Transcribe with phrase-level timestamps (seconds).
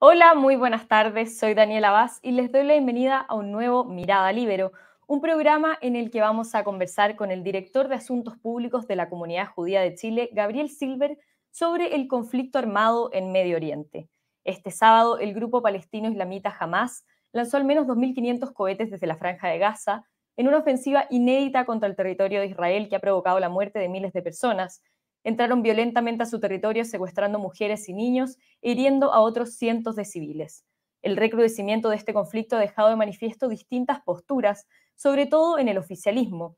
[0.00, 1.40] Hola, muy buenas tardes.
[1.40, 4.70] Soy Daniela Vaz y les doy la bienvenida a un nuevo Mirada Libero,
[5.08, 8.94] un programa en el que vamos a conversar con el director de Asuntos Públicos de
[8.94, 11.18] la Comunidad Judía de Chile, Gabriel Silver,
[11.50, 14.08] sobre el conflicto armado en Medio Oriente.
[14.44, 19.48] Este sábado, el grupo palestino islamita Hamas lanzó al menos 2.500 cohetes desde la franja
[19.48, 20.04] de Gaza
[20.36, 23.88] en una ofensiva inédita contra el territorio de Israel que ha provocado la muerte de
[23.88, 24.80] miles de personas
[25.28, 30.04] entraron violentamente a su territorio secuestrando mujeres y niños e hiriendo a otros cientos de
[30.04, 30.64] civiles.
[31.02, 35.78] El recrudecimiento de este conflicto ha dejado de manifiesto distintas posturas, sobre todo en el
[35.78, 36.56] oficialismo,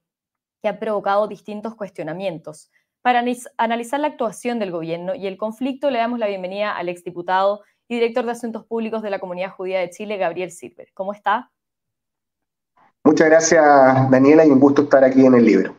[0.63, 2.71] que ha provocado distintos cuestionamientos.
[3.03, 3.25] Para
[3.57, 7.95] analizar la actuación del gobierno y el conflicto, le damos la bienvenida al exdiputado y
[7.95, 10.89] director de Asuntos Públicos de la Comunidad Judía de Chile, Gabriel Silver.
[10.95, 11.51] ¿Cómo está?
[13.03, 15.75] Muchas gracias, Daniela, y un gusto estar aquí en el libro.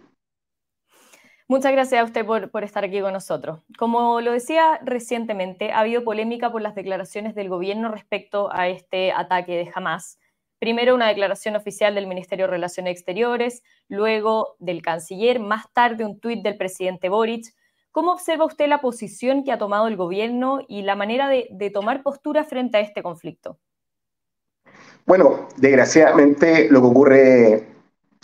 [1.52, 3.60] Muchas gracias a usted por, estar aquí con nosotros.
[3.78, 9.12] Como lo decía recientemente, ha habido polémica por las declaraciones del gobierno respecto a este
[9.12, 10.18] ataque de Hamas.
[10.60, 16.22] Primero una declaración oficial del Ministerio de Relaciones Exteriores, luego del canciller, más tarde un
[16.22, 17.54] tuit del presidente Boric.
[17.92, 22.02] ¿Cómo observa usted la posición que ha tomado el gobierno y la manera de, tomar
[22.02, 23.60] postura frente a este conflicto?
[25.06, 27.68] Bueno, desgraciadamente lo que ocurre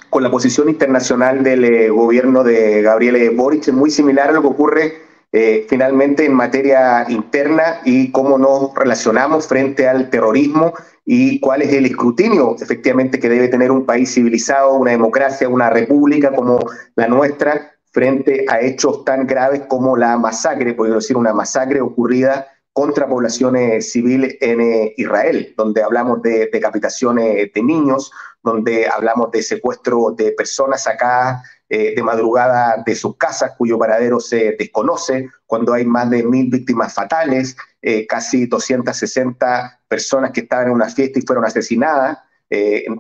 [0.10, 4.42] con la posición internacional del eh, gobierno de Gabriel Boric, es muy similar a lo
[4.42, 4.94] que ocurre
[5.34, 10.74] eh, finalmente en materia interna y cómo nos relacionamos frente al terrorismo
[11.06, 15.70] y cuál es el escrutinio efectivamente que debe tener un país civilizado, una democracia, una
[15.70, 16.60] república como
[16.96, 22.48] la nuestra frente a hechos tan graves como la masacre, podemos decir una masacre ocurrida
[22.78, 28.12] contra poblaciones civiles en eh, Israel, donde hablamos de decapitaciones de niños,
[28.44, 34.20] donde hablamos de secuestro de personas sacadas eh, de madrugada de sus casas, cuyo paradero
[34.20, 40.68] se desconoce, cuando hay más de mil víctimas fatales, eh, casi 260 personas que estaban
[40.68, 42.20] en una fiesta y fueron asesinadas,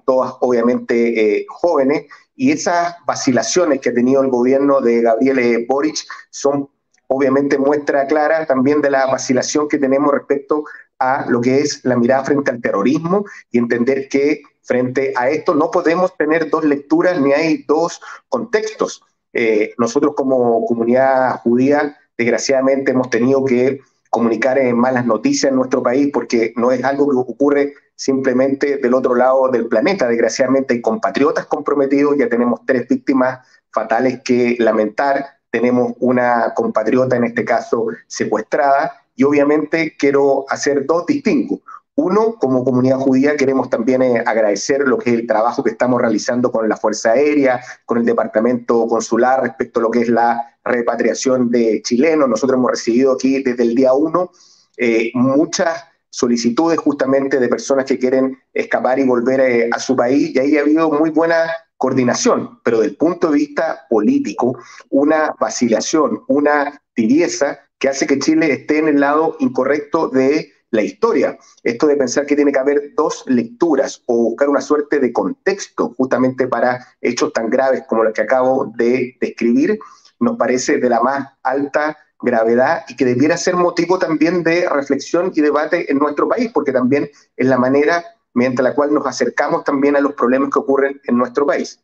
[0.05, 5.97] todas obviamente jóvenes, y esas vacilaciones que ha tenido el gobierno de Gabriel Boric
[6.31, 6.67] son
[7.07, 10.63] obviamente muestra clara también de la vacilación que tenemos respecto
[10.99, 15.55] a lo que es la mirada frente al terrorismo y entender que frente a esto
[15.55, 19.01] no podemos tener dos lecturas ni hay dos contextos.
[19.33, 23.79] Eh, nosotros como comunidad judía, desgraciadamente, hemos tenido que
[24.09, 29.15] comunicar malas noticias en nuestro país porque no es algo que ocurre simplemente del otro
[29.15, 30.07] lado del planeta.
[30.07, 33.39] Desgraciadamente hay compatriotas comprometidos, ya tenemos tres víctimas
[33.71, 41.05] fatales que lamentar tenemos una compatriota, en este caso, secuestrada, y obviamente quiero hacer dos
[41.05, 41.59] distingos.
[41.95, 45.99] Uno, como comunidad judía queremos también eh, agradecer lo que es el trabajo que estamos
[45.99, 50.57] realizando con la Fuerza Aérea, con el Departamento Consular respecto a lo que es la
[50.63, 52.29] repatriación de chilenos.
[52.29, 54.29] Nosotros hemos recibido aquí desde el día uno
[54.77, 60.35] eh, muchas solicitudes justamente de personas que quieren escapar y volver eh, a su país
[60.35, 64.57] y ahí ha habido muy buena coordinación, pero del punto de vista político,
[64.89, 70.81] una vacilación, una tibieza que hace que Chile esté en el lado incorrecto de la
[70.81, 71.37] historia.
[71.63, 75.93] Esto de pensar que tiene que haber dos lecturas o buscar una suerte de contexto
[75.95, 79.79] justamente para hechos tan graves como los que acabo de describir,
[80.19, 85.31] nos parece de la más alta gravedad y que debiera ser motivo también de reflexión
[85.35, 88.03] y debate en nuestro país, porque también es la manera
[88.37, 91.83] mediante la cual nos acercamos también a los problemas que ocurren en nuestro país.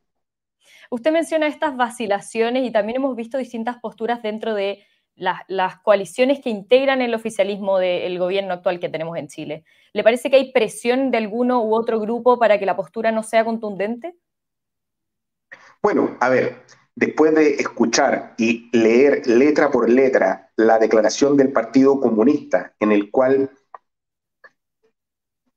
[0.92, 6.52] Usted menciona estas vacilaciones y también hemos visto distintas posturas dentro de las, coaliciones que
[6.52, 9.64] integran el oficialismo del gobierno actual que tenemos en Chile.
[9.94, 13.24] ¿Le parece que hay presión de alguno u otro grupo para que la postura no
[13.24, 14.16] sea contundente?
[15.82, 16.62] Bueno, a ver,
[16.94, 23.10] después de escuchar y leer letra por letra la declaración del Partido Comunista, en el
[23.10, 23.50] cual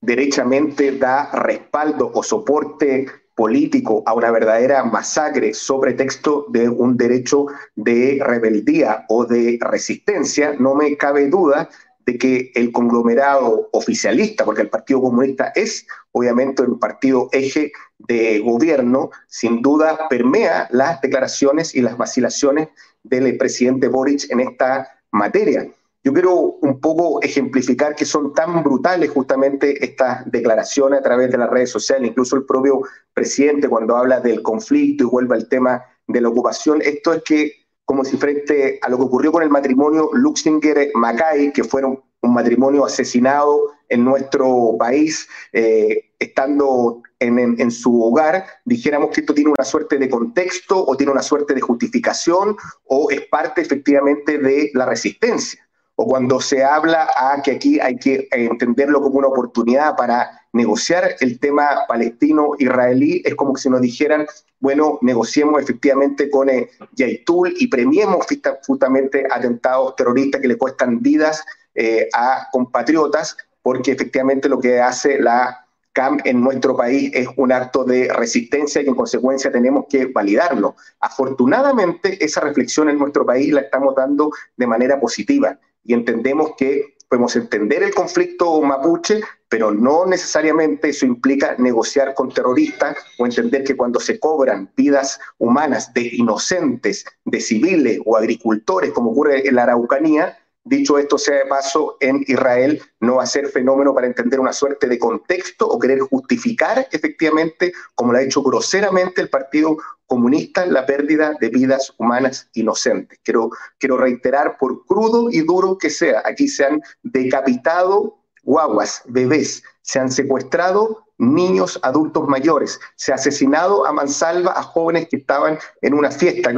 [0.01, 7.47] derechamente da respaldo o soporte político a una verdadera masacre sobre texto de un derecho
[7.75, 11.69] de rebeldía o de resistencia, no me cabe duda
[12.07, 18.39] de que el conglomerado oficialista, porque el Partido Comunista es obviamente un partido eje de
[18.39, 22.69] gobierno, sin duda permea las declaraciones y las vacilaciones
[23.03, 25.69] del presidente Boric en esta materia.
[26.07, 31.39] Yo quiero un poco ejemplificar que son tan brutales justamente estas declaraciones a través de
[31.39, 32.83] las redes sociales, incluso el propio
[33.13, 36.81] presidente cuando habla del conflicto y vuelve al tema de la ocupación.
[36.81, 37.53] Esto es que,
[37.85, 42.85] como si frente a lo que ocurrió con el matrimonio Luxinger-Macay, que fueron un matrimonio
[42.85, 49.65] asesinado en nuestro país, eh, estando en, en, su hogar, dijéramos que esto tiene una
[49.65, 54.87] suerte de contexto o tiene una suerte de justificación o es parte efectivamente de la
[54.87, 55.66] resistencia
[55.97, 61.17] o cuando se habla a que aquí hay que entenderlo como una oportunidad para negociar
[61.21, 64.27] el tema palestino-israelí, es como si nos dijeran,
[64.61, 68.27] bueno, negociemos efectivamente con eh, Yaitul y premiemos
[68.67, 71.43] justamente atentados terroristas que le cuestan vidas
[71.75, 77.53] eh, a compatriotas, porque efectivamente lo que hace la CAM en nuestro país es un
[77.53, 80.77] acto de resistencia y en consecuencia tenemos que validarlo.
[81.01, 86.97] Afortunadamente, esa reflexión en nuestro país la estamos dando de manera positiva y entendemos que
[87.09, 93.63] podemos entender el conflicto mapuche, pero no necesariamente eso implica negociar con terroristas o entender
[93.63, 99.55] que cuando se cobran vidas humanas de inocentes, de civiles o agricultores, como ocurre en
[99.55, 100.37] la Araucanía,
[100.67, 104.53] Dicho esto sea de paso, en Israel no va a ser fenómeno para entender una
[104.53, 109.77] suerte de contexto o querer justificar efectivamente, como lo ha hecho groseramente el Partido
[110.07, 113.21] Comunista, la pérdida de vidas humanas inocentes.
[113.23, 119.63] Quiero, quiero reiterar, por crudo y duro que sea, aquí se han decapitado guaguas, bebés,
[119.83, 122.79] se han secuestrado niños, adultos mayores.
[122.97, 126.53] Se ha asesinado a mansalva a jóvenes que estaban en una fiesta.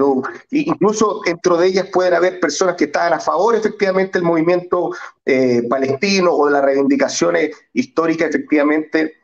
[0.51, 4.91] Incluso dentro de ellas pueden haber personas que estaban a favor efectivamente del movimiento
[5.25, 9.15] eh, palestino o de las reivindicaciones históricas efectivamente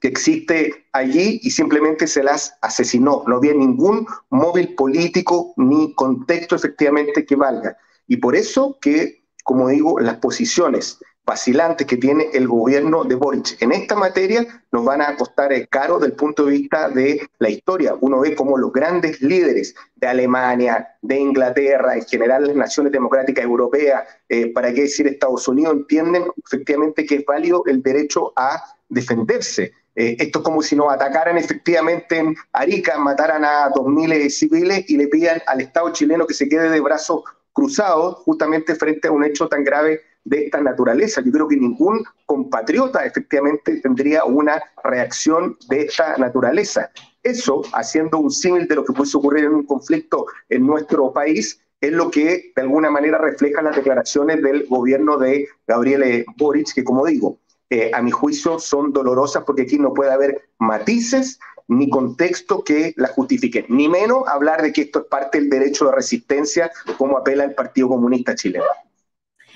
[0.00, 3.22] que existe allí y simplemente se las asesinó.
[3.28, 7.76] No había ningún móvil político ni contexto efectivamente que valga.
[8.08, 13.60] Y por eso que, como digo, las posiciones vacilantes que tiene el gobierno de Boric
[13.60, 17.94] en esta materia nos van a costar caro del punto de vista de la historia.
[18.00, 23.44] Uno ve como los grandes líderes de Alemania, de Inglaterra, en general las naciones democráticas
[23.44, 28.62] europeas, eh, para qué decir Estados Unidos, entienden efectivamente que es válido el derecho a
[28.88, 29.72] defenderse.
[29.94, 34.96] Eh, esto es como si nos atacaran efectivamente en Arica, mataran a 2.000 civiles y
[34.96, 37.22] le pidan al Estado chileno que se quede de brazos
[37.52, 41.20] cruzados justamente frente a un hecho tan grave de esta naturaleza.
[41.24, 46.90] Yo creo que ningún compatriota efectivamente tendría una reacción de esta naturaleza.
[47.22, 51.60] Eso, haciendo un símil de lo que puede ocurrir en un conflicto en nuestro país,
[51.80, 56.84] es lo que de alguna manera refleja las declaraciones del gobierno de Gabriel Boric, que
[56.84, 57.38] como digo,
[57.70, 62.92] eh, a mi juicio son dolorosas porque aquí no puede haber matices ni contexto que
[62.96, 67.18] la justifiquen, ni menos hablar de que esto es parte del derecho de resistencia como
[67.18, 68.64] apela el Partido Comunista Chileno.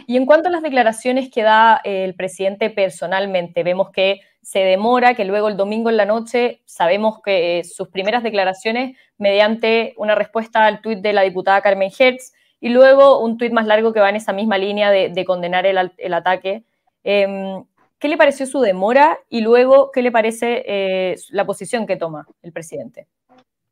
[0.06, 4.60] Y en cuanto a las declaraciones que da eh, el presidente personalmente, vemos que se
[4.60, 9.94] demora, que luego el domingo en la noche sabemos que eh, sus primeras declaraciones mediante
[9.96, 13.92] una respuesta al tuit de la diputada Carmen Hertz y luego un tuit más largo
[13.92, 16.62] que va en esa misma línea de, condenar el, ataque.
[17.02, 17.64] Em,
[17.98, 22.26] ¿Qué le pareció su demora y luego qué le parece eh, la posición que toma
[22.42, 23.08] el presidente?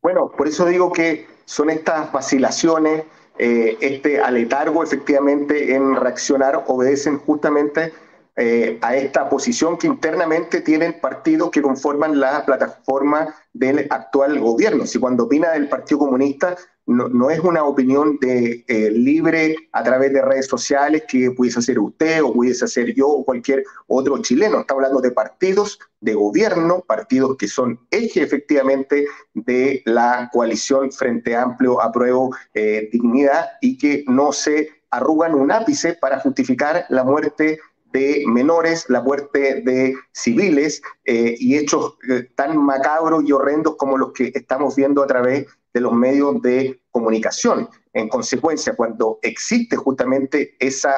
[0.03, 3.05] Bueno, por eso digo que son estas vacilaciones,
[3.39, 7.93] eh, este aletargo efectivamente en reaccionar obedecen justamente
[8.37, 14.87] eh, a esta posición que internamente tienen partidos que conforman la plataforma del actual gobierno.
[14.87, 20.13] Si cuando opina del Partido Comunista no, es una opinión de, eh, libre a través
[20.13, 24.61] de redes sociales que pudiese hacer usted o pudiese hacer yo o cualquier otro chileno.
[24.61, 31.35] Está hablando de partidos de gobierno, partidos que son eje efectivamente de la coalición Frente
[31.35, 37.61] Amplio, Apruebo, eh, Dignidad y que no se arrugan un ápice para justificar la muerte
[37.95, 41.97] de menores, la muerte de civiles eh, y hechos
[42.35, 46.83] tan macabros y horrendos como los que estamos viendo a través de los medios de
[46.91, 47.69] comunicación.
[47.93, 50.93] En consecuencia, cuando existe justamente esa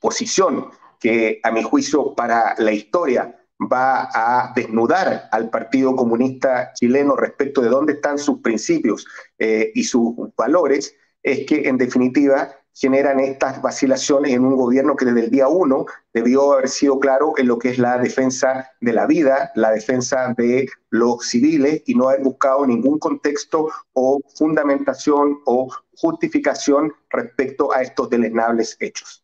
[0.00, 7.16] posición que a mi juicio para la historia va a desnudar al Partido Comunista chileno
[7.16, 9.06] respecto de dónde están sus principios
[9.38, 15.04] eh, y sus valores, es que en definitiva generan estas vacilaciones en un gobierno que
[15.04, 18.92] desde el día uno debió haber sido claro en lo que es la defensa de
[18.92, 25.40] la vida, la defensa de los civiles y no haber buscado ningún contexto o fundamentación
[25.44, 29.22] o justificación respecto a estos deleznables hechos.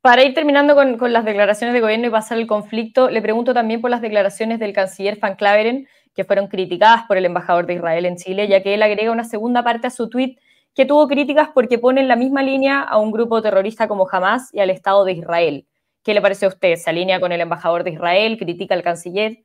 [0.00, 3.80] Para ir terminando con, las declaraciones de gobierno y pasar el conflicto, le pregunto también
[3.80, 8.06] por las declaraciones del canciller Van Claveren, que fueron criticadas por el embajador de Israel
[8.06, 10.38] en Chile, ya que él agrega una segunda parte a su tuit
[10.76, 14.52] que tuvo críticas porque pone en la misma línea a un grupo terrorista como Hamas
[14.52, 15.66] y al Estado de Israel.
[16.04, 16.76] ¿Qué le parece a usted?
[16.76, 18.36] ¿Se alinea con el embajador de Israel?
[18.38, 19.42] ¿Critica al canciller?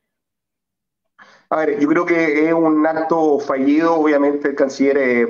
[1.49, 5.27] A ver, yo creo que es un acto fallido, obviamente, el canciller eh,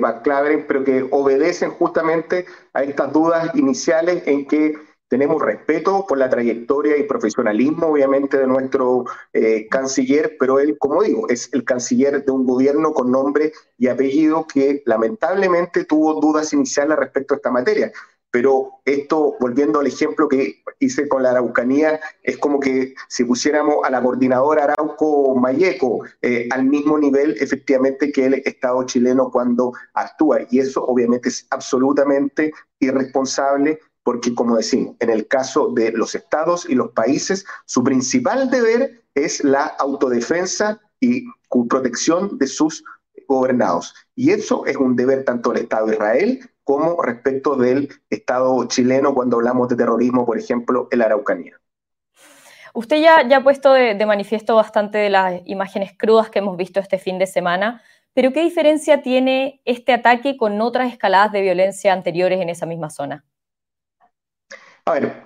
[0.66, 4.74] pero que obedecen justamente a estas dudas iniciales en que
[5.12, 9.04] tenemos respeto por la trayectoria y profesionalismo, obviamente, de nuestro
[9.34, 13.88] eh, canciller, pero él, como digo, es el canciller de un gobierno con nombre y
[13.88, 17.92] apellido que lamentablemente tuvo dudas iniciales respecto a esta materia.
[18.30, 23.84] pero esto, volviendo al ejemplo que hice con la Araucanía, es como que si pusiéramos
[23.84, 29.74] a la coordinadora Arauco Mayeco eh, al mismo nivel, efectivamente, que el Estado chileno cuando
[29.92, 30.38] actúa.
[30.50, 36.68] Y eso obviamente es absolutamente irresponsable porque, como decimos, en el caso de los estados
[36.68, 41.24] y los países, su principal deber es la autodefensa y
[41.68, 42.84] protección de sus
[43.28, 43.94] gobernados.
[44.14, 49.14] Y eso es un deber tanto del Estado de Israel como respecto del Estado chileno
[49.14, 51.58] cuando hablamos de terrorismo, por ejemplo, en la Araucanía.
[52.74, 56.98] Usted ya, ha puesto de, manifiesto bastante de las imágenes crudas que hemos visto este
[56.98, 57.82] fin de semana,
[58.14, 62.88] pero ¿qué diferencia tiene este ataque con otras escaladas de violencia anteriores en esa misma
[62.88, 63.24] zona?
[64.84, 65.24] A ver,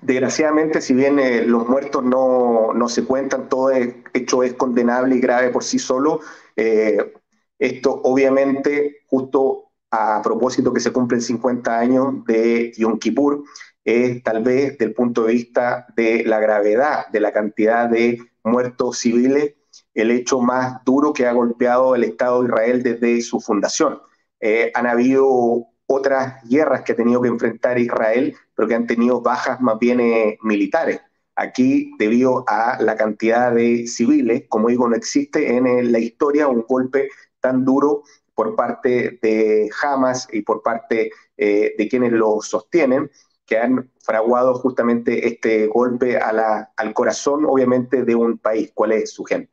[0.00, 5.16] desgraciadamente, si bien eh, los muertos no, no, se cuentan, todo es, hecho es condenable
[5.16, 6.20] y grave por sí solo,
[6.56, 7.12] eh,
[7.58, 13.44] esto obviamente justo a propósito que se cumplen 50 años de Yom Kippur,
[13.84, 18.98] es tal vez del punto de vista de la gravedad de la cantidad de muertos
[18.98, 19.54] civiles,
[19.94, 24.00] el hecho más duro que ha golpeado el Estado de Israel desde su fundación.
[24.40, 29.20] Eh, han habido otras guerras que ha tenido que enfrentar Israel, pero que han tenido
[29.20, 31.00] bajas más bien eh, militares.
[31.34, 36.46] Aquí, debido a la cantidad de civiles, como digo, no existe en eh, la historia
[36.46, 37.08] un golpe
[37.40, 38.04] tan duro
[38.36, 43.10] por parte de Hamas y por parte eh, de quienes lo sostienen,
[43.46, 48.70] que han fraguado justamente este golpe al corazón, obviamente, de un país.
[48.72, 49.50] ¿Cuál es su gente?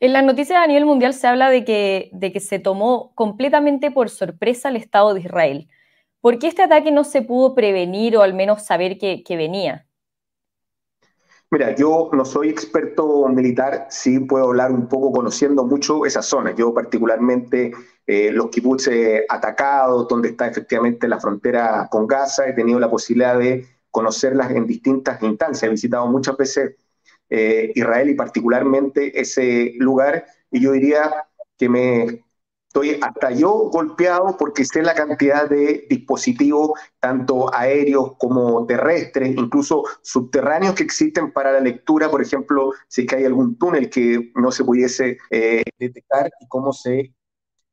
[0.00, 3.90] En las noticias a nivel mundial se habla de que, de que se tomó completamente
[3.90, 5.68] por sorpresa el Estado de Israel.
[6.20, 9.86] ¿Por qué este ataque no se pudo prevenir o al menos saber que, venía?
[11.50, 16.54] Mira, yo no soy experto militar, sí puedo hablar un poco conociendo mucho esa zona.
[16.54, 17.72] Yo particularmente
[18.06, 18.88] eh, los kibbutz
[19.28, 24.66] atacados, donde está efectivamente la frontera con Gaza, he tenido la posibilidad de conocerlas en
[24.66, 25.64] distintas instancias.
[25.64, 26.76] He visitado muchas veces
[27.28, 32.24] eh, Israel y particularmente ese lugar y yo diría que me
[32.70, 39.82] Estoy hasta yo golpeado porque sé la cantidad de dispositivos, tanto aéreos como terrestres, incluso
[40.02, 44.30] subterráneos que existen para la lectura, por ejemplo, si es que hay algún túnel que
[44.36, 47.12] no se pudiese eh, detectar y cómo se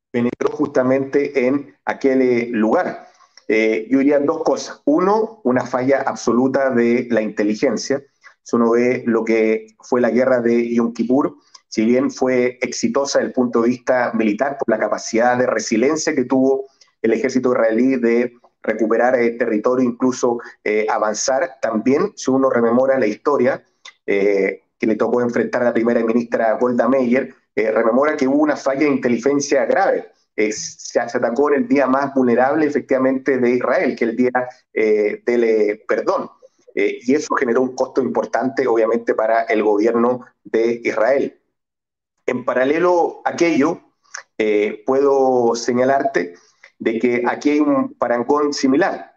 [0.10, 3.06] penetró justamente en aquel eh, lugar.
[3.48, 4.82] Eh, yo diría dos cosas.
[4.86, 8.02] Uno, una falla absoluta de la inteligencia.
[8.42, 13.20] Si uno ve lo que fue la guerra de Yom Kippur, si bien fue exitosa
[13.20, 16.66] desde el punto de vista militar por la capacidad de resiliencia que tuvo
[17.02, 18.34] el ejército israelí de
[18.68, 23.64] recuperar el eh, territorio, incluso eh, avanzar, también si uno rememora la historia
[24.06, 28.56] eh, que le tocó enfrentar a la primera ministra Golda Meir, rememora que hubo una
[28.56, 30.12] falla de inteligencia grave.
[30.52, 36.30] Se, atacó en el día más vulnerable efectivamente de Israel, que el día del perdón.
[36.76, 41.36] y eso generó un costo importante, obviamente, para el gobierno de Israel.
[42.28, 43.82] En paralelo a aquello,
[44.38, 46.36] eh, puedo señalarte
[46.78, 49.14] de que aquí hay un parangón similar.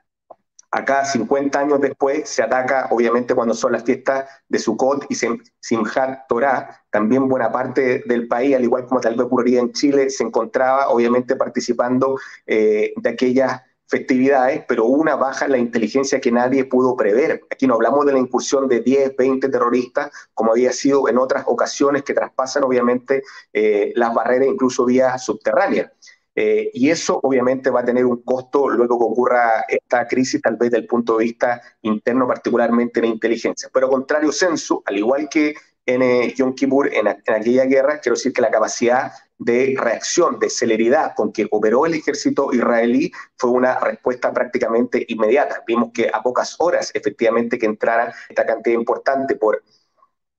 [0.72, 5.16] Acá, 50 años después, se ataca, obviamente, cuando son las fiestas de Sukkot y
[5.60, 6.84] Simchat Torah.
[6.90, 10.88] También buena parte del país, al igual como tal vez ocurriría en Chile, se encontraba,
[10.90, 13.60] obviamente, participando eh, de aquellas
[13.90, 17.42] festividades, pero una baja en la inteligencia que nadie pudo prever.
[17.50, 21.42] Aquí no hablamos de la incursión de 10, 20 terroristas, como había sido en otras
[21.46, 25.92] ocasiones que traspasan obviamente eh, las barreras incluso vía subterránea.
[26.36, 30.56] Eh, y eso obviamente va a tener un costo luego que ocurra esta crisis, tal
[30.56, 33.68] vez del punto de vista interno, particularmente en la inteligencia.
[33.74, 35.54] Pero contrario censo, al igual que
[35.84, 40.38] en eh, Yom Kippur, en, en, aquella guerra, quiero decir que la capacidad de reacción,
[40.38, 45.64] de celeridad con que operó el ejército israelí fue una respuesta prácticamente inmediata.
[45.66, 49.62] Vimos que a pocas horas, efectivamente, que entrara esta cantidad importante por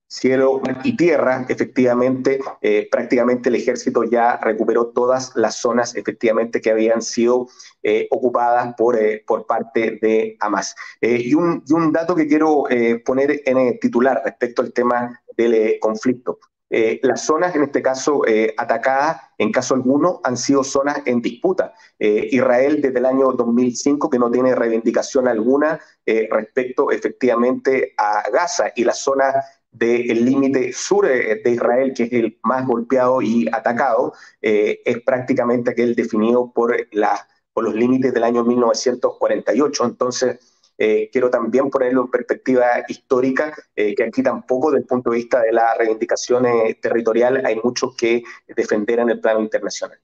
[0.08, 6.70] cielo y tierra, efectivamente, eh, prácticamente el ejército ya recuperó todas las zonas, efectivamente, que
[6.70, 7.48] habían sido
[7.82, 10.76] eh, ocupadas por, eh, por parte de Hamas.
[11.00, 12.66] Y un, y, un, dato que quiero
[13.06, 16.40] poner en el titular respecto al tema del conflicto.
[16.74, 21.22] Eh, las zonas, en este caso, eh, atacadas, en caso alguno, han sido zonas en
[21.22, 21.74] disputa.
[22.00, 28.72] Eh, Israel, desde el año 2005, que no tiene reivindicación alguna respecto efectivamente a Gaza
[28.76, 29.34] y la zona
[29.72, 35.96] del límite sur de Israel, que es el más golpeado y atacado, es prácticamente aquel
[35.96, 39.86] definido por los límites del año 1948.
[39.86, 40.51] Entonces,
[40.84, 45.18] eh, quiero también ponerlo en perspectiva histórica, eh, que aquí tampoco desde el punto de
[45.18, 46.44] vista de la reivindicación
[46.82, 50.00] territorial hay mucho que defender en el plano internacional.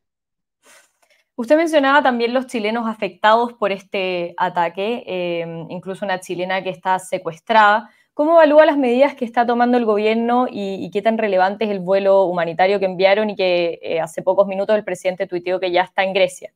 [1.39, 6.97] Usted mencionaba también los chilenos afectados por este ataque, eh, incluso una chilena que está
[6.97, 7.91] secuestrada.
[8.15, 11.79] ¿Cómo evalúa las medidas que está tomando el gobierno y, qué tan relevante es el
[11.79, 15.83] vuelo humanitario que enviaron y que eh, hace pocos minutos el presidente tuiteó que ya
[15.83, 16.51] está en Grecia?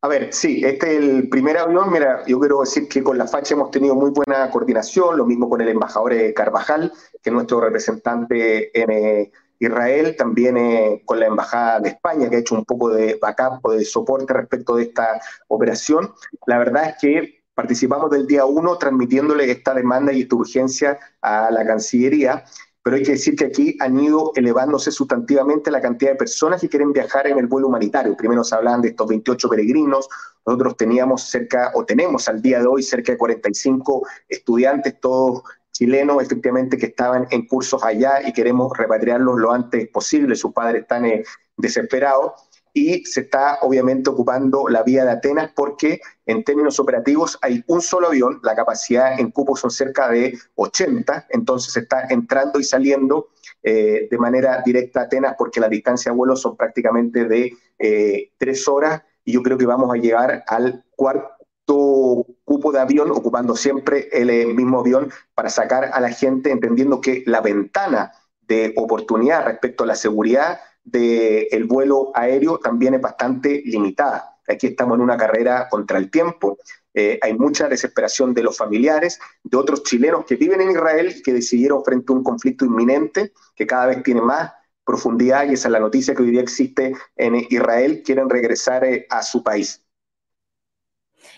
[0.00, 1.90] A ver, sí, este es el primer avión.
[1.90, 5.48] Mira, yo quiero decir que con la facha hemos tenido muy buena coordinación, lo mismo
[5.50, 11.26] con el embajador Carvajal, que es nuestro representante en eh, Israel, también eh, con la
[11.26, 14.84] embajada de España, que ha hecho un poco de backup o de soporte respecto de
[14.84, 16.12] esta operación.
[16.46, 21.50] La verdad es que participamos del día uno transmitiéndole esta demanda y esta urgencia a
[21.50, 22.44] la Cancillería
[22.88, 26.70] pero hay que decir que aquí han ido elevándose sustantivamente la cantidad de personas que
[26.70, 28.16] quieren viajar en el vuelo humanitario.
[28.16, 30.08] Primero se hablaban de estos 28 peregrinos,
[30.46, 36.22] nosotros teníamos cerca, o tenemos al día de hoy, cerca de 45 estudiantes, todos chilenos,
[36.22, 40.34] efectivamente, que estaban en cursos allá y queremos repatriarlos lo antes posible.
[40.34, 41.24] Sus padres están eh,
[41.58, 42.47] desesperados
[42.78, 47.80] y se está obviamente ocupando la vía de Atenas porque en términos operativos hay un
[47.80, 52.64] solo avión, la capacidad en cupo son cerca de 80, entonces se está entrando y
[52.64, 53.28] saliendo
[53.62, 58.32] eh, de manera directa a Atenas porque la distancia de vuelo son prácticamente de eh,
[58.38, 63.54] tres horas y yo creo que vamos a llegar al cuarto cupo de avión, ocupando
[63.56, 68.72] siempre el eh, mismo avión para sacar a la gente, entendiendo que la ventana de
[68.76, 74.38] oportunidad respecto a la seguridad del vuelo aéreo también es bastante limitada.
[74.46, 76.58] Aquí estamos en una carrera contra el tiempo.
[76.94, 81.32] Eh, hay mucha desesperación de los familiares, de otros chilenos que viven en Israel, que
[81.32, 84.52] decidieron frente a un conflicto inminente, que cada vez tiene más
[84.84, 89.06] profundidad, y esa es la noticia que hoy día existe en Israel, quieren regresar eh,
[89.10, 89.84] a su país.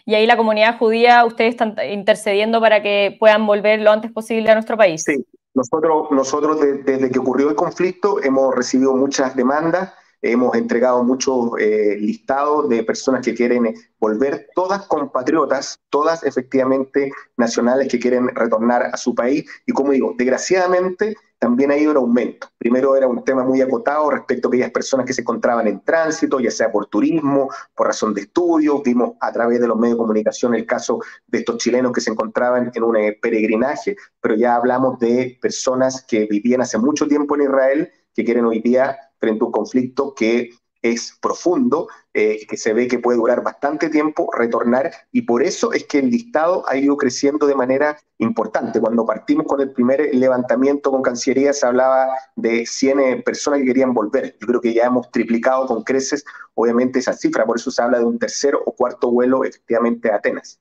[0.07, 4.51] Y ahí la comunidad judía, ustedes están intercediendo para que puedan volver lo antes posible
[4.51, 5.03] a nuestro país.
[5.03, 11.51] Sí, nosotros, nosotros desde que ocurrió el conflicto hemos recibido muchas demandas, hemos entregado muchos
[11.59, 18.91] eh, listados de personas que quieren volver, todas compatriotas, todas efectivamente nacionales que quieren retornar
[18.93, 19.45] a su país.
[19.67, 22.49] Y como digo, desgraciadamente también ha ido en aumento.
[22.59, 26.39] Primero era un tema muy acotado respecto a aquellas personas que se encontraban en tránsito,
[26.39, 28.83] ya sea por turismo, por razón de estudio.
[28.83, 32.11] Vimos a través de los medios de comunicación el caso de estos chilenos que se
[32.11, 37.35] encontraban en un eh, peregrinaje, pero ya hablamos de personas que vivían hace mucho tiempo
[37.37, 40.51] en Israel, que quieren hoy día, frente a un conflicto que
[40.83, 45.73] es profundo, eh, que se ve que puede durar bastante tiempo, retornar, y por eso
[45.73, 48.81] es que el listado ha ido creciendo de manera importante.
[48.81, 53.67] Cuando partimos con el primer levantamiento con Cancillería se hablaba de 100 eh, personas que
[53.67, 54.37] querían volver.
[54.41, 57.99] Yo creo que ya hemos triplicado con creces, obviamente, esa cifra, por eso se habla
[57.99, 60.59] de un tercer o cuarto vuelo efectivamente a Atenas.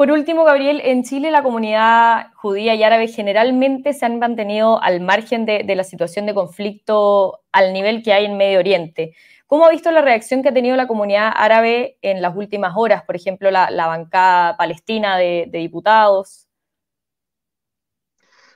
[0.00, 5.02] Por último, Gabriel, en Chile la comunidad judía y árabe generalmente se han mantenido al
[5.02, 9.14] margen de, la situación de conflicto al nivel que hay en Medio Oriente.
[9.46, 13.02] ¿Cómo ha visto la reacción que ha tenido la comunidad árabe en las últimas horas?
[13.02, 16.48] Por ejemplo, la, bancada palestina de, diputados.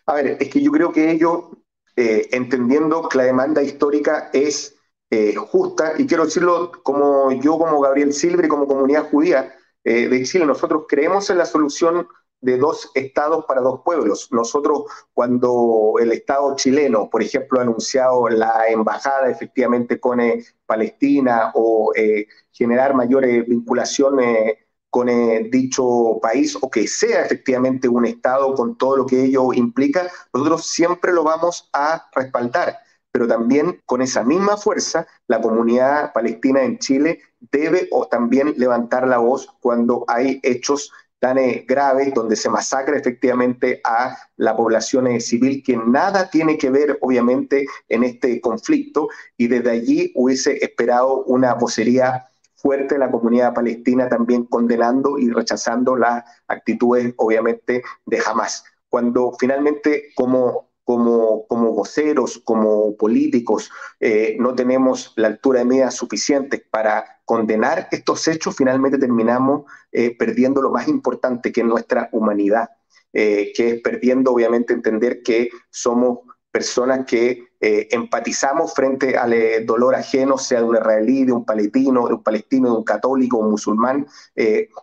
[0.07, 1.48] A ver, es que yo creo que ellos,
[1.94, 4.76] eh, entendiendo que la demanda histórica es
[5.11, 9.54] eh, justa, y quiero decirlo como yo, como Gabriel Silver y como comunidad judía,
[9.85, 10.47] eh, de Chile.
[10.47, 12.09] Nosotros creemos en la solución
[12.40, 14.29] de dos estados para dos pueblos.
[14.31, 21.53] Nosotros, cuando el Estado chileno, por ejemplo, ha anunciado la embajada efectivamente con eh, Palestina
[21.55, 24.59] o eh, generar mayores vinculaciones
[24.90, 25.09] con
[25.51, 30.68] dicho país o que sea efectivamente un Estado con todo lo que ello implica, nosotros
[30.68, 32.84] siempre lo vamos a respaldar
[33.14, 37.20] pero también con esa misma fuerza la comunidad palestina en Chile
[37.53, 42.98] debe o también levantar la voz cuando hay hechos tan eh, graves donde se masacra
[42.98, 49.09] efectivamente a la población eh, civil que nada tiene que ver obviamente en este conflicto
[49.37, 55.94] y desde allí hubiese esperado una vocería fuerte la comunidad palestina también condenando y rechazando
[55.94, 58.64] las actitudes obviamente de Hamas.
[58.88, 63.70] Cuando finalmente como como, como voceros, como políticos,
[64.01, 70.14] eh, no tenemos la altura de medidas suficiente para condenar estos hechos, finalmente terminamos eh,
[70.16, 72.68] perdiendo lo más importante que es nuestra humanidad,
[73.14, 76.20] eh, que es perdiendo obviamente entender que somos
[76.53, 82.14] personas que empatizamos frente al dolor ajeno, sea de un israelí, de un palestino, de
[82.14, 84.07] un palestino, de un católico, un musulmán,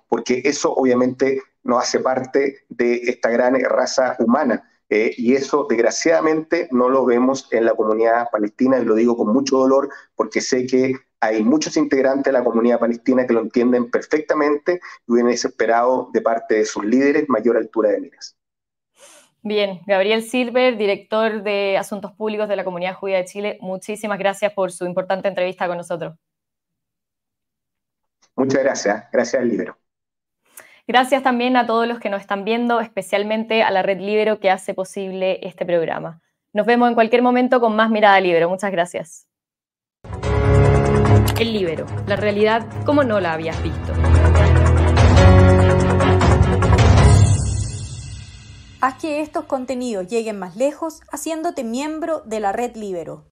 [0.10, 4.71] porque eso obviamente no hace parte de esta gran raza humana.
[4.94, 9.32] Eh, y eso, desgraciadamente, no lo vemos en la comunidad palestina, y lo digo con
[9.32, 13.90] mucho dolor, porque sé que hay muchos integrantes de la comunidad palestina que lo entienden
[13.90, 18.36] perfectamente y hubieran esperado de parte de sus líderes mayor altura de miras.
[19.42, 24.52] Bien, Gabriel Silver, director de Asuntos Públicos de la Comunidad Judía de Chile, muchísimas gracias
[24.52, 26.16] por su importante entrevista con nosotros.
[28.36, 29.81] Muchas gracias, gracias al Libero.
[30.88, 34.50] Gracias también a todos los que nos están viendo, especialmente a la Red Libero que
[34.50, 36.22] hace posible este programa.
[36.54, 38.50] Nos vemos en cualquier momento con más Mirada Libero.
[38.50, 39.28] Muchas gracias.
[41.40, 43.94] El Libero, la realidad como no la habías visto.
[48.82, 53.31] Haz que estos contenidos lleguen más lejos haciéndote miembro de la Red Libero.